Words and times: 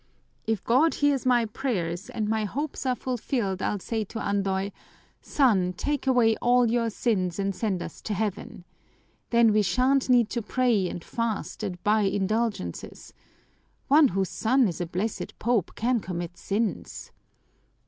"If 0.47 0.63
God 0.63 0.95
hears 0.95 1.27
my 1.27 1.45
prayers 1.45 2.09
and 2.09 2.27
my 2.27 2.43
hopes 2.45 2.87
are 2.87 2.95
fulfilled, 2.95 3.61
I'll 3.61 3.77
say 3.77 4.03
to 4.05 4.17
Andoy, 4.19 4.71
'Son, 5.21 5.73
take 5.73 6.07
away 6.07 6.35
all 6.37 6.75
our 6.75 6.89
sins 6.89 7.37
and 7.37 7.53
send 7.55 7.83
us 7.83 8.01
to 8.01 8.15
Heaven!' 8.15 8.63
Then 9.29 9.53
we 9.53 9.61
shan't 9.61 10.09
need 10.09 10.31
to 10.31 10.41
pray 10.41 10.89
and 10.89 11.03
fast 11.03 11.61
and 11.61 11.83
buy 11.83 12.01
indulgences. 12.01 13.13
One 13.89 14.07
whose 14.07 14.29
son 14.29 14.67
is 14.67 14.81
a 14.81 14.87
blessed 14.87 15.37
Pope 15.37 15.75
can 15.75 15.99
commit 15.99 16.35
sins!" 16.35 17.11